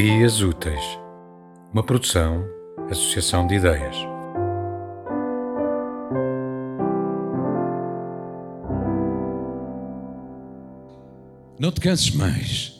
Ideias 0.00 0.40
Úteis, 0.40 0.82
uma 1.74 1.82
produção, 1.82 2.42
associação 2.90 3.46
de 3.46 3.56
ideias. 3.56 3.94
Não 11.58 11.70
te 11.70 11.82
canses 11.82 12.12
mais. 12.12 12.72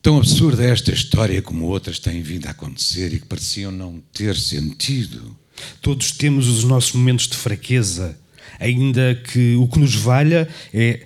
Tão 0.00 0.18
absurda 0.18 0.64
é 0.64 0.70
esta 0.70 0.92
história 0.92 1.42
como 1.42 1.66
outras 1.66 1.98
têm 1.98 2.22
vindo 2.22 2.46
a 2.46 2.52
acontecer 2.52 3.12
e 3.12 3.18
que 3.18 3.26
pareciam 3.26 3.72
não 3.72 4.00
ter 4.12 4.36
sentido. 4.36 5.36
Todos 5.82 6.12
temos 6.12 6.46
os 6.46 6.62
nossos 6.62 6.92
momentos 6.92 7.26
de 7.26 7.36
fraqueza, 7.36 8.16
ainda 8.60 9.12
que 9.16 9.56
o 9.56 9.66
que 9.66 9.80
nos 9.80 9.96
valha 9.96 10.48
é 10.72 11.04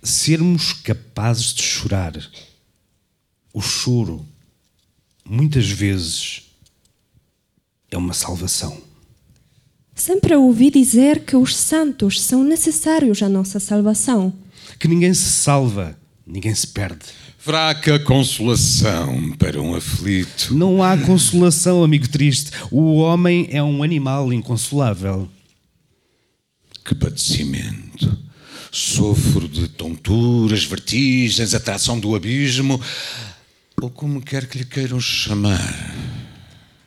sermos 0.00 0.72
capazes 0.72 1.52
de 1.52 1.62
chorar. 1.64 2.12
O 3.52 3.60
choro, 3.60 4.24
muitas 5.24 5.68
vezes, 5.68 6.42
é 7.90 7.96
uma 7.96 8.12
salvação. 8.12 8.80
Sempre 9.94 10.36
ouvi 10.36 10.70
dizer 10.70 11.24
que 11.24 11.36
os 11.36 11.56
santos 11.56 12.20
são 12.20 12.44
necessários 12.44 13.22
à 13.22 13.28
nossa 13.28 13.58
salvação. 13.58 14.32
Que 14.78 14.86
ninguém 14.86 15.12
se 15.12 15.28
salva, 15.28 15.98
ninguém 16.24 16.54
se 16.54 16.68
perde. 16.68 17.06
Fraca 17.38 17.98
consolação 17.98 19.32
para 19.38 19.60
um 19.60 19.74
aflito. 19.74 20.54
Não 20.54 20.82
há 20.82 20.96
consolação, 20.98 21.82
amigo 21.82 22.08
triste. 22.08 22.50
O 22.70 22.96
homem 22.96 23.48
é 23.50 23.62
um 23.62 23.82
animal 23.82 24.32
inconsolável. 24.32 25.28
Que 26.84 26.94
padecimento. 26.94 28.16
Sofro 28.70 29.48
de 29.48 29.66
tonturas, 29.66 30.64
vertigens, 30.64 31.54
atração 31.54 31.98
do 31.98 32.14
abismo, 32.14 32.80
ou 33.80 33.90
como 33.90 34.20
quer 34.20 34.46
que 34.46 34.58
lhe 34.58 34.64
queiram 34.64 35.00
chamar. 35.00 35.94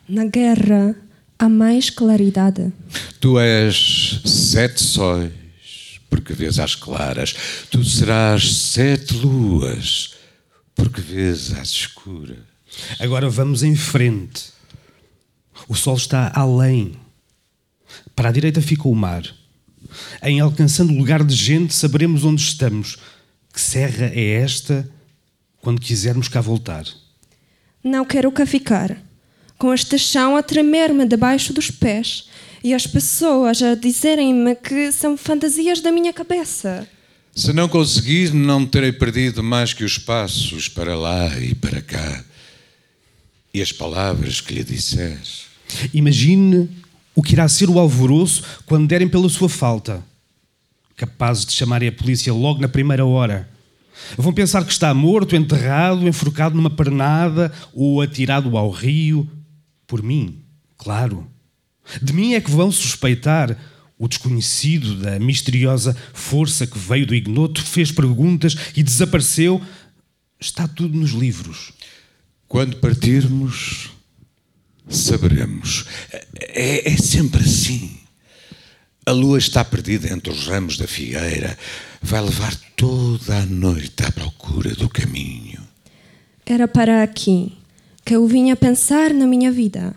Na 0.08 0.24
guerra 0.24 0.94
há 1.38 1.48
mais 1.48 1.90
claridade. 1.90 2.72
Tu 3.20 3.38
és 3.38 4.20
sete 4.24 4.82
sóis, 4.82 5.32
porque 6.10 6.32
vês 6.32 6.58
às 6.58 6.74
claras. 6.74 7.34
Tu 7.70 7.82
serás 7.84 8.52
sete 8.54 9.14
luas, 9.14 10.14
porque 10.74 11.00
vês 11.00 11.52
às 11.52 11.68
escuras. 11.68 12.38
Agora 12.98 13.28
vamos 13.28 13.62
em 13.62 13.76
frente. 13.76 14.52
O 15.68 15.74
sol 15.74 15.96
está 15.96 16.32
além. 16.34 16.92
Para 18.14 18.28
a 18.28 18.32
direita 18.32 18.60
fica 18.60 18.88
o 18.88 18.94
mar. 18.94 19.22
Em 20.22 20.40
alcançando 20.40 20.92
o 20.92 20.96
lugar 20.96 21.22
de 21.24 21.34
gente, 21.34 21.74
saberemos 21.74 22.24
onde 22.24 22.42
estamos. 22.42 22.98
Que 23.52 23.60
serra 23.60 24.06
é 24.06 24.42
esta 24.42 24.88
quando 25.62 25.80
quisermos 25.80 26.28
cá 26.28 26.40
voltar? 26.40 26.84
Não 27.82 28.04
quero 28.04 28.30
cá 28.30 28.44
ficar, 28.44 29.00
com 29.56 29.72
este 29.72 29.96
chão 29.96 30.36
a 30.36 30.42
tremer-me 30.42 31.06
debaixo 31.06 31.52
dos 31.52 31.70
pés 31.70 32.28
e 32.62 32.74
as 32.74 32.86
pessoas 32.86 33.62
a 33.62 33.74
dizerem-me 33.74 34.54
que 34.56 34.92
são 34.92 35.16
fantasias 35.16 35.80
da 35.80 35.90
minha 35.90 36.12
cabeça. 36.12 36.86
Se 37.34 37.52
não 37.52 37.68
conseguir, 37.68 38.34
não 38.34 38.66
terei 38.66 38.92
perdido 38.92 39.42
mais 39.42 39.72
que 39.72 39.84
os 39.84 39.96
passos 39.96 40.68
para 40.68 40.96
lá 40.96 41.38
e 41.38 41.54
para 41.54 41.80
cá 41.80 42.24
e 43.54 43.62
as 43.62 43.70
palavras 43.70 44.40
que 44.40 44.54
lhe 44.54 44.64
disseres. 44.64 45.44
Imagine 45.94 46.68
o 47.14 47.22
que 47.22 47.34
irá 47.34 47.48
ser 47.48 47.70
o 47.70 47.78
alvoroço 47.78 48.42
quando 48.66 48.88
derem 48.88 49.08
pela 49.08 49.28
sua 49.28 49.48
falta. 49.48 50.02
Capazes 50.96 51.46
de 51.46 51.52
chamarem 51.52 51.88
a 51.88 51.92
polícia 51.92 52.32
logo 52.32 52.60
na 52.60 52.68
primeira 52.68 53.04
hora. 53.04 53.48
Vão 54.16 54.32
pensar 54.32 54.64
que 54.64 54.72
está 54.72 54.92
morto, 54.92 55.36
enterrado, 55.36 56.06
enforcado 56.06 56.56
numa 56.56 56.70
pernada 56.70 57.52
ou 57.72 58.00
atirado 58.00 58.56
ao 58.56 58.70
rio. 58.70 59.28
Por 59.86 60.02
mim, 60.02 60.42
claro. 60.76 61.26
De 62.00 62.12
mim 62.12 62.34
é 62.34 62.40
que 62.40 62.50
vão 62.50 62.70
suspeitar. 62.70 63.56
O 63.98 64.08
desconhecido 64.08 64.96
da 64.96 65.16
misteriosa 65.20 65.96
força 66.12 66.66
que 66.66 66.76
veio 66.76 67.06
do 67.06 67.14
ignoto 67.14 67.62
fez 67.62 67.92
perguntas 67.92 68.56
e 68.74 68.82
desapareceu. 68.82 69.62
Está 70.40 70.66
tudo 70.66 70.98
nos 70.98 71.12
livros. 71.12 71.72
Quando 72.48 72.78
partirmos, 72.78 73.90
saberemos. 74.88 75.86
É, 76.34 76.92
é 76.92 76.96
sempre 76.96 77.42
assim. 77.42 78.01
A 79.04 79.10
lua 79.10 79.38
está 79.38 79.64
perdida 79.64 80.12
entre 80.12 80.30
os 80.30 80.46
ramos 80.46 80.76
da 80.76 80.86
figueira. 80.86 81.58
Vai 82.00 82.20
levar 82.20 82.54
toda 82.76 83.38
a 83.38 83.46
noite 83.46 84.04
à 84.04 84.12
procura 84.12 84.70
do 84.76 84.88
caminho. 84.88 85.60
Era 86.46 86.68
para 86.68 87.02
aqui 87.02 87.52
que 88.04 88.14
eu 88.14 88.26
vinha 88.26 88.54
pensar 88.54 89.12
na 89.12 89.26
minha 89.26 89.50
vida. 89.50 89.94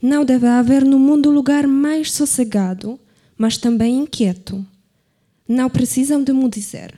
Não 0.00 0.24
deve 0.24 0.46
haver 0.46 0.84
no 0.84 0.98
mundo 0.98 1.30
lugar 1.30 1.66
mais 1.66 2.12
sossegado, 2.12 3.00
mas 3.36 3.56
também 3.56 3.98
inquieto. 3.98 4.64
Não 5.48 5.68
precisam 5.68 6.22
de 6.22 6.32
me 6.32 6.48
dizer. 6.48 6.94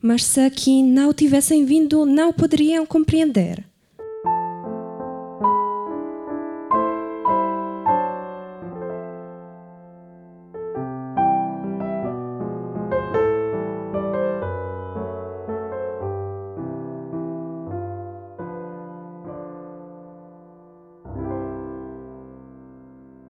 Mas 0.00 0.24
se 0.24 0.40
aqui 0.40 0.82
não 0.82 1.12
tivessem 1.12 1.66
vindo, 1.66 2.06
não 2.06 2.32
poderiam 2.32 2.86
compreender. 2.86 3.69